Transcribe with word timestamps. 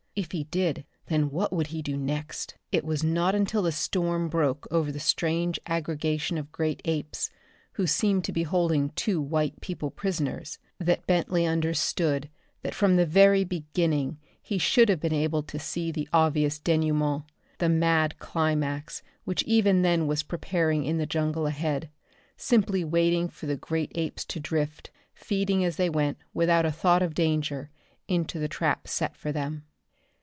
If 0.13 0.33
he 0.33 0.43
did, 0.43 0.83
then 1.05 1.31
what 1.31 1.53
would 1.53 1.67
he 1.67 1.81
do 1.81 1.95
next? 1.95 2.55
It 2.69 2.83
was 2.83 3.01
not 3.01 3.33
until 3.33 3.61
the 3.61 3.71
storm 3.71 4.27
broke 4.27 4.67
over 4.69 4.91
the 4.91 4.99
strange 4.99 5.57
aggregation 5.65 6.37
of 6.37 6.51
great 6.51 6.81
apes, 6.83 7.29
who 7.73 7.87
seemed 7.87 8.25
to 8.25 8.33
be 8.33 8.43
holding 8.43 8.89
two 8.89 9.21
white 9.21 9.61
people 9.61 9.89
prisoners, 9.89 10.59
that 10.79 11.07
Bentley 11.07 11.45
understood 11.45 12.29
that 12.61 12.75
from 12.75 12.97
the 12.97 13.05
very 13.05 13.45
beginning 13.45 14.19
he 14.41 14.57
should 14.57 14.89
have 14.89 14.99
been 14.99 15.13
able 15.13 15.41
to 15.43 15.57
see 15.57 15.93
the 15.93 16.09
obvious 16.11 16.59
denouement 16.59 17.23
the 17.59 17.69
mad 17.69 18.19
climax 18.19 19.01
which 19.23 19.43
even 19.43 19.81
then 19.81 20.07
was 20.07 20.23
preparing 20.23 20.83
in 20.83 20.97
the 20.97 21.05
jungle 21.05 21.47
ahead, 21.47 21.89
simply 22.35 22.83
waiting 22.83 23.29
for 23.29 23.45
the 23.45 23.55
great 23.57 23.93
apes 23.95 24.25
to 24.25 24.41
drift, 24.41 24.91
feeding 25.13 25.63
as 25.63 25.77
they 25.77 25.89
went 25.89 26.17
without 26.33 26.65
a 26.65 26.71
thought 26.71 27.01
of 27.01 27.13
danger, 27.13 27.69
into 28.09 28.39
the 28.39 28.49
trap 28.49 28.89
set 28.89 29.15
for 29.15 29.31
them. 29.31 29.63